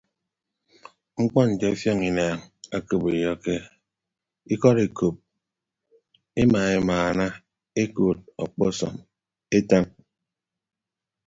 Mkpọ 1.21 1.39
nte 1.49 1.65
ọfiọñ 1.73 1.99
inaañ 2.09 2.37
ekeboiyo 2.77 3.31
ikọd 4.53 4.77
ekop 4.85 5.15
ema 6.41 6.59
emaana 6.77 7.25
ekood 7.81 8.19
akpasọm 8.43 8.95
etañ. 9.57 9.83